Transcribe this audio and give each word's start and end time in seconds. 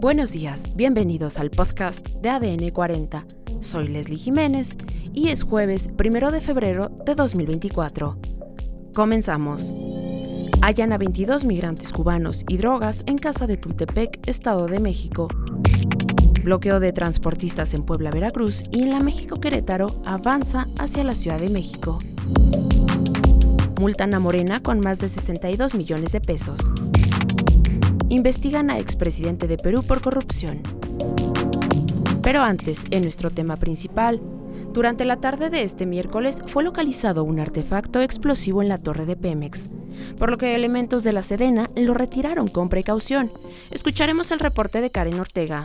Buenos 0.00 0.32
días, 0.32 0.64
bienvenidos 0.74 1.38
al 1.38 1.50
podcast 1.50 2.08
de 2.22 2.30
ADN 2.30 2.70
40. 2.70 3.26
Soy 3.60 3.86
Leslie 3.88 4.16
Jiménez 4.16 4.74
y 5.12 5.28
es 5.28 5.42
jueves 5.42 5.90
1 6.02 6.30
de 6.30 6.40
febrero 6.40 6.88
de 7.04 7.14
2024. 7.14 8.16
Comenzamos. 8.94 9.74
Hallan 10.62 10.94
a 10.94 10.96
22 10.96 11.44
migrantes 11.44 11.92
cubanos 11.92 12.46
y 12.48 12.56
drogas 12.56 13.02
en 13.04 13.18
casa 13.18 13.46
de 13.46 13.58
Tultepec, 13.58 14.26
Estado 14.26 14.68
de 14.68 14.80
México. 14.80 15.28
Bloqueo 16.44 16.80
de 16.80 16.94
transportistas 16.94 17.74
en 17.74 17.82
Puebla, 17.82 18.10
Veracruz 18.10 18.62
y 18.70 18.84
en 18.84 18.90
la 18.92 19.00
México 19.00 19.38
Querétaro 19.38 20.00
avanza 20.06 20.66
hacia 20.78 21.04
la 21.04 21.14
Ciudad 21.14 21.38
de 21.38 21.50
México. 21.50 21.98
Multan 23.78 24.14
a 24.14 24.18
Morena 24.18 24.62
con 24.62 24.80
más 24.80 24.98
de 24.98 25.08
62 25.08 25.74
millones 25.74 26.12
de 26.12 26.22
pesos 26.22 26.72
investigan 28.10 28.70
a 28.70 28.78
expresidente 28.78 29.46
de 29.46 29.56
Perú 29.56 29.84
por 29.84 30.02
corrupción. 30.02 30.60
Pero 32.22 32.42
antes, 32.42 32.84
en 32.90 33.02
nuestro 33.02 33.30
tema 33.30 33.56
principal, 33.56 34.20
durante 34.72 35.04
la 35.04 35.16
tarde 35.16 35.48
de 35.48 35.62
este 35.62 35.86
miércoles 35.86 36.42
fue 36.46 36.64
localizado 36.64 37.24
un 37.24 37.40
artefacto 37.40 38.02
explosivo 38.02 38.62
en 38.62 38.68
la 38.68 38.78
torre 38.78 39.06
de 39.06 39.16
Pemex, 39.16 39.70
por 40.18 40.30
lo 40.30 40.36
que 40.36 40.54
elementos 40.54 41.04
de 41.04 41.12
la 41.12 41.22
Sedena 41.22 41.70
lo 41.76 41.94
retiraron 41.94 42.48
con 42.48 42.68
precaución. 42.68 43.32
Escucharemos 43.70 44.30
el 44.32 44.40
reporte 44.40 44.80
de 44.80 44.90
Karen 44.90 45.18
Ortega. 45.18 45.64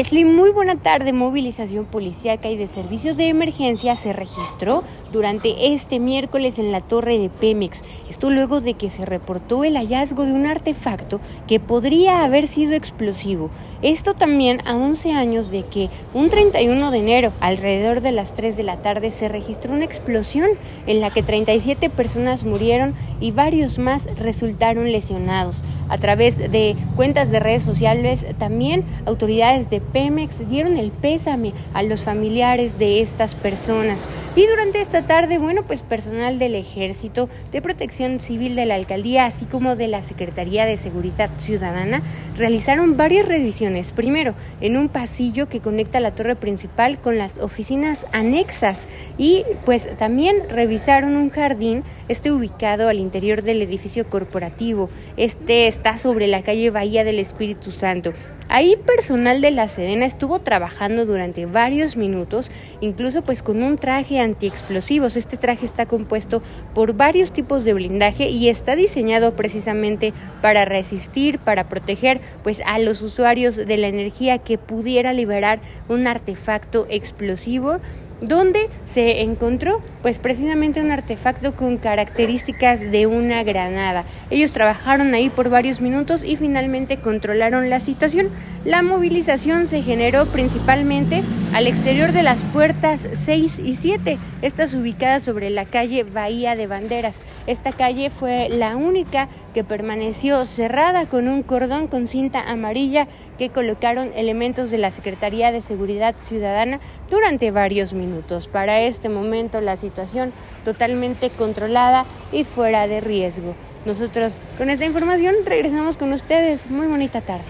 Leslie, 0.00 0.24
muy 0.24 0.50
buena 0.50 0.76
tarde. 0.76 1.12
Movilización 1.12 1.84
policíaca 1.84 2.48
y 2.48 2.56
de 2.56 2.68
servicios 2.68 3.18
de 3.18 3.28
emergencia 3.28 3.96
se 3.96 4.14
registró 4.14 4.82
durante 5.12 5.72
este 5.72 5.98
miércoles 5.98 6.58
en 6.58 6.72
la 6.72 6.80
torre 6.80 7.18
de 7.18 7.28
Pemex. 7.30 7.82
Esto 8.08 8.30
luego 8.30 8.60
de 8.60 8.74
que 8.74 8.90
se 8.90 9.06
reportó 9.06 9.64
el 9.64 9.76
hallazgo 9.76 10.24
de 10.24 10.32
un 10.32 10.46
artefacto 10.46 11.20
que 11.46 11.60
podría 11.60 12.24
haber 12.24 12.46
sido 12.46 12.74
explosivo. 12.74 13.50
Esto 13.82 14.14
también 14.14 14.60
a 14.66 14.76
11 14.76 15.12
años 15.12 15.50
de 15.50 15.62
que 15.64 15.88
un 16.14 16.30
31 16.30 16.90
de 16.90 16.98
enero, 16.98 17.32
alrededor 17.40 18.00
de 18.00 18.12
las 18.12 18.34
3 18.34 18.56
de 18.56 18.62
la 18.62 18.82
tarde, 18.82 19.10
se 19.10 19.28
registró 19.28 19.72
una 19.72 19.84
explosión 19.84 20.50
en 20.86 21.00
la 21.00 21.10
que 21.10 21.22
37 21.22 21.90
personas 21.90 22.44
murieron 22.44 22.94
y 23.20 23.30
varios 23.30 23.78
más 23.78 24.06
resultaron 24.16 24.92
lesionados. 24.92 25.62
A 25.88 25.98
través 25.98 26.38
de 26.38 26.76
cuentas 26.94 27.30
de 27.30 27.40
redes 27.40 27.64
sociales, 27.64 28.24
también 28.38 28.84
autoridades 29.06 29.70
de 29.70 29.80
Pemex 29.80 30.48
dieron 30.48 30.76
el 30.76 30.92
pésame 30.92 31.52
a 31.74 31.82
los 31.82 32.04
familiares 32.04 32.78
de 32.78 33.00
estas 33.00 33.34
personas. 33.34 34.06
Y 34.36 34.46
durante 34.46 34.80
esta 34.80 35.02
tarde, 35.02 35.38
bueno, 35.38 35.64
pues 35.64 35.82
personal 35.82 36.38
del 36.38 36.54
Ejército, 36.54 37.28
de 37.50 37.60
Protección 37.60 38.20
Civil 38.20 38.54
de 38.54 38.64
la 38.64 38.76
Alcaldía, 38.76 39.26
así 39.26 39.44
como 39.44 39.74
de 39.74 39.88
la 39.88 40.04
Secretaría 40.04 40.66
de 40.66 40.76
Seguridad 40.76 41.30
Ciudadana, 41.36 42.00
realizaron 42.36 42.96
varias 42.96 43.26
revisiones. 43.26 43.92
Primero, 43.92 44.34
en 44.60 44.76
un 44.76 44.88
pasillo 44.88 45.48
que 45.48 45.58
conecta 45.58 45.98
la 45.98 46.14
torre 46.14 46.36
principal 46.36 47.00
con 47.00 47.18
las 47.18 47.38
oficinas 47.38 48.06
anexas 48.12 48.86
y 49.18 49.42
pues 49.64 49.88
también 49.96 50.48
revisaron 50.48 51.16
un 51.16 51.30
jardín, 51.30 51.82
este 52.06 52.30
ubicado 52.30 52.88
al 52.88 53.00
interior 53.00 53.42
del 53.42 53.62
edificio 53.62 54.08
corporativo. 54.08 54.90
Este 55.16 55.66
está 55.66 55.98
sobre 55.98 56.28
la 56.28 56.42
calle 56.42 56.70
Bahía 56.70 57.02
del 57.02 57.18
Espíritu 57.18 57.72
Santo. 57.72 58.12
Ahí 58.52 58.74
personal 58.84 59.40
de 59.40 59.52
la 59.52 59.68
Sedena 59.68 60.04
estuvo 60.04 60.40
trabajando 60.40 61.06
durante 61.06 61.46
varios 61.46 61.96
minutos, 61.96 62.50
incluso 62.80 63.22
pues 63.22 63.44
con 63.44 63.62
un 63.62 63.78
traje 63.78 64.18
antiexplosivos. 64.18 65.14
Este 65.14 65.36
traje 65.36 65.64
está 65.64 65.86
compuesto 65.86 66.42
por 66.74 66.94
varios 66.94 67.30
tipos 67.30 67.62
de 67.62 67.74
blindaje 67.74 68.28
y 68.28 68.48
está 68.48 68.74
diseñado 68.74 69.36
precisamente 69.36 70.12
para 70.42 70.64
resistir, 70.64 71.38
para 71.38 71.68
proteger 71.68 72.20
pues 72.42 72.60
a 72.66 72.80
los 72.80 73.02
usuarios 73.02 73.54
de 73.54 73.76
la 73.76 73.86
energía 73.86 74.38
que 74.38 74.58
pudiera 74.58 75.12
liberar 75.12 75.60
un 75.88 76.08
artefacto 76.08 76.88
explosivo 76.90 77.78
donde 78.20 78.68
se 78.84 79.22
encontró 79.22 79.82
pues 80.02 80.18
precisamente 80.18 80.80
un 80.80 80.90
artefacto 80.90 81.54
con 81.54 81.76
características 81.76 82.90
de 82.90 83.06
una 83.06 83.42
granada. 83.42 84.04
Ellos 84.30 84.52
trabajaron 84.52 85.14
ahí 85.14 85.28
por 85.30 85.50
varios 85.50 85.80
minutos 85.80 86.24
y 86.24 86.36
finalmente 86.36 87.00
controlaron 87.00 87.70
la 87.70 87.80
situación. 87.80 88.30
La 88.64 88.82
movilización 88.82 89.66
se 89.66 89.82
generó 89.82 90.26
principalmente 90.26 91.22
al 91.52 91.66
exterior 91.66 92.12
de 92.12 92.22
las 92.22 92.44
puertas 92.44 93.06
6 93.12 93.58
y 93.58 93.74
7, 93.74 94.18
estas 94.42 94.74
ubicadas 94.74 95.22
sobre 95.22 95.50
la 95.50 95.64
calle 95.64 96.04
Bahía 96.04 96.56
de 96.56 96.66
Banderas. 96.66 97.16
Esta 97.46 97.72
calle 97.72 98.10
fue 98.10 98.48
la 98.48 98.76
única 98.76 99.28
que 99.54 99.64
permaneció 99.64 100.44
cerrada 100.44 101.06
con 101.06 101.28
un 101.28 101.42
cordón 101.42 101.88
con 101.88 102.06
cinta 102.06 102.40
amarilla 102.50 103.08
que 103.38 103.48
colocaron 103.48 104.12
elementos 104.14 104.70
de 104.70 104.78
la 104.78 104.90
Secretaría 104.90 105.50
de 105.50 105.62
Seguridad 105.62 106.14
Ciudadana 106.20 106.80
durante 107.10 107.50
varios 107.50 107.94
minutos. 107.94 108.46
Para 108.46 108.80
este 108.82 109.08
momento 109.08 109.60
la 109.60 109.76
situación 109.76 110.32
totalmente 110.64 111.30
controlada 111.30 112.04
y 112.32 112.44
fuera 112.44 112.86
de 112.86 113.00
riesgo. 113.00 113.54
Nosotros 113.86 114.38
con 114.58 114.68
esta 114.68 114.84
información 114.84 115.34
regresamos 115.44 115.96
con 115.96 116.12
ustedes. 116.12 116.70
Muy 116.70 116.86
bonita 116.86 117.22
tarde. 117.22 117.44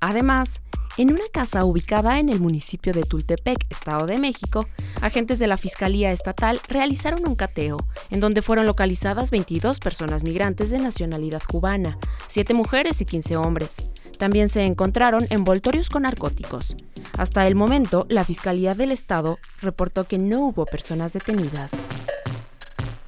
Además, 0.00 0.60
en 0.96 1.12
una 1.12 1.24
casa 1.32 1.64
ubicada 1.64 2.18
en 2.18 2.28
el 2.28 2.40
municipio 2.40 2.92
de 2.92 3.02
Tultepec, 3.02 3.66
Estado 3.70 4.06
de 4.06 4.18
México, 4.18 4.66
agentes 5.00 5.38
de 5.38 5.46
la 5.46 5.56
Fiscalía 5.56 6.12
Estatal 6.12 6.60
realizaron 6.68 7.26
un 7.26 7.36
cateo, 7.36 7.78
en 8.10 8.20
donde 8.20 8.42
fueron 8.42 8.66
localizadas 8.66 9.30
22 9.30 9.78
personas 9.78 10.24
migrantes 10.24 10.70
de 10.70 10.78
nacionalidad 10.78 11.42
cubana, 11.46 11.98
7 12.26 12.54
mujeres 12.54 13.00
y 13.00 13.06
15 13.06 13.36
hombres. 13.36 13.76
También 14.18 14.48
se 14.48 14.64
encontraron 14.64 15.26
envoltorios 15.30 15.88
con 15.88 16.02
narcóticos. 16.02 16.76
Hasta 17.16 17.46
el 17.46 17.54
momento, 17.54 18.06
la 18.08 18.24
Fiscalía 18.24 18.74
del 18.74 18.92
Estado 18.92 19.38
reportó 19.62 20.04
que 20.04 20.18
no 20.18 20.46
hubo 20.46 20.66
personas 20.66 21.12
detenidas. 21.12 21.72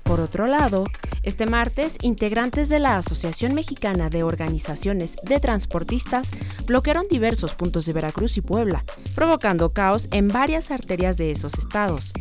Por 0.02 0.20
otro 0.20 0.46
lado, 0.46 0.84
este 1.22 1.46
martes, 1.46 1.96
integrantes 2.02 2.68
de 2.68 2.78
la 2.78 2.96
Asociación 2.96 3.54
Mexicana 3.54 4.10
de 4.10 4.22
Organizaciones 4.22 5.16
de 5.22 5.40
Transportistas 5.40 6.30
bloquearon 6.66 7.04
diversos 7.08 7.54
puntos 7.54 7.86
de 7.86 7.92
Veracruz 7.92 8.36
y 8.36 8.40
Puebla, 8.40 8.84
provocando 9.14 9.72
caos 9.72 10.08
en 10.10 10.28
varias 10.28 10.70
arterias 10.70 11.16
de 11.16 11.30
esos 11.30 11.54
estados. 11.54 12.12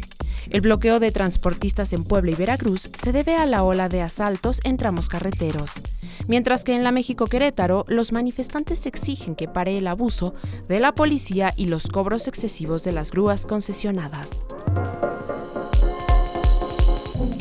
El 0.50 0.62
bloqueo 0.62 1.00
de 1.00 1.12
transportistas 1.12 1.94
en 1.94 2.04
Puebla 2.04 2.32
y 2.32 2.36
Veracruz 2.36 2.90
se 2.94 3.12
debe 3.12 3.36
a 3.36 3.46
la 3.46 3.64
ola 3.64 3.90
de 3.90 4.02
asaltos 4.02 4.60
en 4.64 4.78
tramos 4.78 5.08
carreteros 5.08 5.82
mientras 6.28 6.64
que 6.64 6.76
en 6.76 6.84
la 6.84 6.92
México 6.92 7.26
Querétaro 7.26 7.86
los 7.88 8.12
manifestantes 8.12 8.86
exigen 8.86 9.36
que 9.36 9.48
pare 9.48 9.78
el 9.78 9.88
abuso 9.88 10.34
de 10.68 10.80
la 10.80 10.94
policía 10.94 11.54
y 11.56 11.66
los 11.66 11.88
cobros 11.88 12.28
excesivos 12.28 12.84
de 12.84 12.92
las 12.92 13.12
grúas 13.12 13.46
concesionadas. 13.46 14.42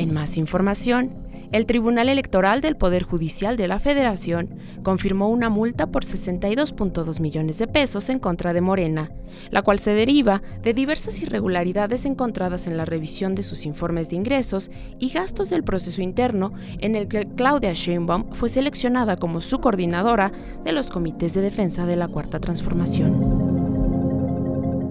En 0.01 0.15
más 0.15 0.39
información, 0.39 1.11
el 1.51 1.67
Tribunal 1.67 2.09
Electoral 2.09 2.59
del 2.59 2.75
Poder 2.75 3.03
Judicial 3.03 3.55
de 3.55 3.67
la 3.67 3.77
Federación 3.77 4.49
confirmó 4.81 5.29
una 5.29 5.49
multa 5.49 5.91
por 5.91 6.05
62.2 6.05 7.19
millones 7.19 7.59
de 7.59 7.67
pesos 7.67 8.09
en 8.09 8.17
contra 8.17 8.51
de 8.51 8.61
Morena, 8.61 9.11
la 9.51 9.61
cual 9.61 9.77
se 9.77 9.91
deriva 9.91 10.41
de 10.63 10.73
diversas 10.73 11.21
irregularidades 11.21 12.07
encontradas 12.07 12.65
en 12.65 12.77
la 12.77 12.85
revisión 12.85 13.35
de 13.35 13.43
sus 13.43 13.63
informes 13.67 14.09
de 14.09 14.15
ingresos 14.15 14.71
y 14.97 15.09
gastos 15.09 15.51
del 15.51 15.63
proceso 15.63 16.01
interno 16.01 16.51
en 16.79 16.95
el 16.95 17.07
que 17.07 17.27
Claudia 17.35 17.73
Sheinbaum 17.73 18.31
fue 18.31 18.49
seleccionada 18.49 19.17
como 19.17 19.39
su 19.39 19.59
coordinadora 19.59 20.31
de 20.63 20.71
los 20.71 20.89
comités 20.89 21.35
de 21.35 21.41
defensa 21.41 21.85
de 21.85 21.95
la 21.95 22.07
Cuarta 22.07 22.39
Transformación. 22.39 23.50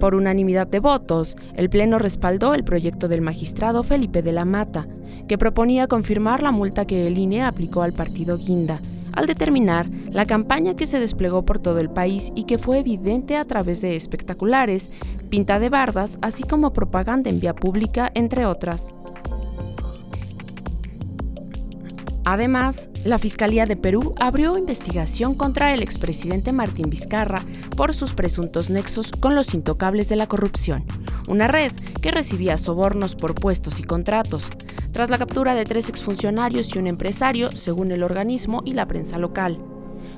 Por 0.01 0.15
unanimidad 0.15 0.65
de 0.65 0.79
votos, 0.79 1.37
el 1.53 1.69
Pleno 1.69 1.99
respaldó 1.99 2.55
el 2.55 2.63
proyecto 2.63 3.07
del 3.07 3.21
magistrado 3.21 3.83
Felipe 3.83 4.23
de 4.23 4.31
la 4.31 4.45
Mata, 4.45 4.87
que 5.27 5.37
proponía 5.37 5.85
confirmar 5.85 6.41
la 6.41 6.51
multa 6.51 6.85
que 6.85 7.05
el 7.05 7.19
INE 7.19 7.43
aplicó 7.43 7.83
al 7.83 7.93
partido 7.93 8.39
Guinda, 8.39 8.81
al 9.11 9.27
determinar 9.27 9.87
la 10.09 10.25
campaña 10.25 10.75
que 10.75 10.87
se 10.87 10.99
desplegó 10.99 11.45
por 11.45 11.59
todo 11.59 11.77
el 11.77 11.91
país 11.91 12.31
y 12.33 12.45
que 12.45 12.57
fue 12.57 12.79
evidente 12.79 13.37
a 13.37 13.43
través 13.43 13.81
de 13.81 13.95
espectaculares, 13.95 14.91
pinta 15.29 15.59
de 15.59 15.69
bardas, 15.69 16.17
así 16.23 16.41
como 16.41 16.73
propaganda 16.73 17.29
en 17.29 17.39
vía 17.39 17.53
pública, 17.53 18.09
entre 18.15 18.47
otras. 18.47 18.95
Además, 22.23 22.89
la 23.03 23.17
Fiscalía 23.17 23.65
de 23.65 23.75
Perú 23.75 24.13
abrió 24.19 24.57
investigación 24.57 25.33
contra 25.33 25.73
el 25.73 25.81
expresidente 25.81 26.53
Martín 26.53 26.89
Vizcarra 26.89 27.43
por 27.75 27.93
sus 27.93 28.13
presuntos 28.13 28.69
nexos 28.69 29.11
con 29.11 29.33
los 29.33 29.53
intocables 29.53 30.07
de 30.07 30.15
la 30.15 30.27
corrupción, 30.27 30.83
una 31.27 31.47
red 31.47 31.71
que 32.01 32.11
recibía 32.11 32.57
sobornos 32.57 33.15
por 33.15 33.33
puestos 33.33 33.79
y 33.79 33.83
contratos, 33.83 34.49
tras 34.91 35.09
la 35.09 35.17
captura 35.17 35.55
de 35.55 35.65
tres 35.65 35.89
exfuncionarios 35.89 36.75
y 36.75 36.79
un 36.79 36.87
empresario, 36.87 37.51
según 37.55 37.91
el 37.91 38.03
organismo 38.03 38.61
y 38.65 38.73
la 38.73 38.87
prensa 38.87 39.17
local. 39.17 39.59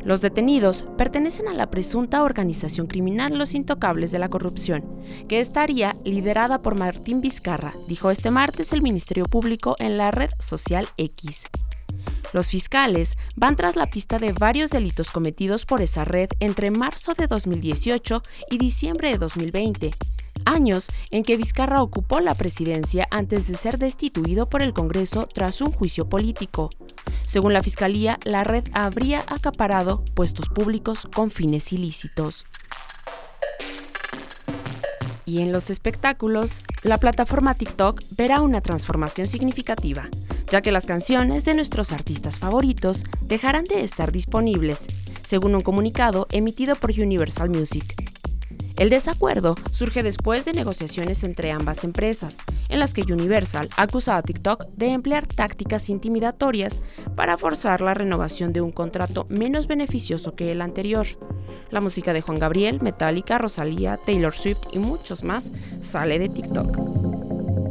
Los 0.03 0.19
detenidos 0.19 0.85
pertenecen 0.97 1.47
a 1.47 1.53
la 1.53 1.69
presunta 1.69 2.23
organización 2.23 2.88
criminal 2.88 3.38
Los 3.38 3.53
Intocables 3.53 4.11
de 4.11 4.19
la 4.19 4.27
Corrupción, 4.27 4.83
que 5.29 5.39
estaría 5.39 5.95
liderada 6.03 6.61
por 6.61 6.77
Martín 6.77 7.21
Vizcarra, 7.21 7.73
dijo 7.88 8.11
este 8.11 8.29
martes 8.29 8.73
el 8.73 8.81
Ministerio 8.81 9.25
Público 9.25 9.75
en 9.79 9.97
la 9.97 10.11
red 10.11 10.29
social 10.39 10.88
X. 10.97 11.45
Los 12.33 12.50
fiscales 12.50 13.15
van 13.35 13.56
tras 13.56 13.75
la 13.75 13.85
pista 13.85 14.18
de 14.18 14.33
varios 14.33 14.71
delitos 14.71 15.12
cometidos 15.12 15.68
por 15.68 15.81
esa 15.81 16.03
red 16.03 16.30
entre 16.39 16.71
marzo 16.71 17.13
de 17.13 17.27
2018 17.27 18.24
y 18.50 18.57
diciembre 18.57 19.12
de 19.12 19.19
2020, 19.19 19.91
años 20.44 20.89
en 21.12 21.21
que 21.21 21.38
Vizcarra 21.38 21.83
ocupó 21.83 22.19
la 22.21 22.33
presidencia 22.33 23.07
antes 23.12 23.47
de 23.47 23.56
ser 23.56 23.77
destituido 23.77 24.50
por 24.50 24.63
el 24.63 24.74
Congreso 24.74 25.27
tras 25.31 25.62
un 25.62 25.71
juicio 25.71 26.09
político. 26.09 26.71
Según 27.21 27.53
la 27.53 27.62
Fiscalía, 27.62 28.18
la 28.24 28.44
red 28.44 28.63
habría 28.74 29.24
acaparado 29.27 30.03
puestos 30.15 30.50
públicos 30.50 31.07
con 31.13 31.29
fines 31.29 31.71
ilícitos. 31.71 32.47
Y 35.25 35.41
en 35.41 35.51
los 35.51 35.69
espectáculos, 35.69 36.62
la 36.81 37.00
plataforma 37.00 37.53
TikTok 37.53 38.01
verá 38.18 38.41
una 38.41 38.59
transformación 38.59 39.27
significativa, 39.27 40.09
ya 40.50 40.62
que 40.62 40.72
las 40.72 40.86
canciones 40.86 41.45
de 41.45 41.54
nuestros 41.54 41.92
artistas 41.92 42.40
favoritos 42.40 43.04
dejarán 43.22 43.66
de 43.66 43.81
estar 43.81 44.12
disponibles, 44.12 44.88
según 45.24 45.56
un 45.56 45.62
comunicado 45.62 46.28
emitido 46.31 46.75
por 46.75 46.92
Universal 46.92 47.50
Music. 47.50 48.13
El 48.75 48.90
desacuerdo 48.90 49.56
surge 49.69 50.01
después 50.01 50.45
de 50.45 50.54
negociaciones 50.54 51.24
entre 51.24 51.51
ambas 51.51 51.84
empresas, 51.84 52.40
en 52.69 52.80
las 52.80 52.94
que 52.94 53.04
Universal 53.04 53.69
acusa 53.78 54.18
a 54.18 54.24
TikTok 54.24 54.66
de 54.69 54.88
emplear 54.88 55.28
tácticas 55.28 55.90
intimidatorias 55.90 56.81
para 57.16 57.38
forzar 57.38 57.81
la 57.81 57.94
renovación 57.94 58.51
de 58.51 58.62
un 58.62 58.72
contrato 58.72 59.28
menos 59.30 59.68
beneficioso 59.68 60.36
que 60.36 60.51
el 60.51 60.62
anterior. 60.62 61.06
La 61.69 61.81
música 61.81 62.13
de 62.13 62.22
Juan 62.22 62.39
Gabriel, 62.39 62.81
Metallica, 62.81 63.38
Rosalía, 63.38 64.00
Taylor 64.04 64.34
Swift 64.34 64.68
y 64.72 64.80
muchos 64.80 65.24
más 65.24 65.51
sale 65.80 66.18
de 66.18 66.30
TikTok. 66.30 66.93